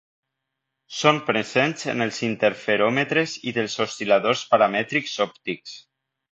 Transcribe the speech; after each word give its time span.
Són 0.99 1.19
presents 1.27 1.85
en 1.93 2.05
els 2.07 2.23
interferòmetres 2.29 3.37
i 3.51 3.55
dels 3.61 3.79
oscil·ladors 3.87 4.45
paramètrics 4.55 5.17
òptics. 5.31 5.81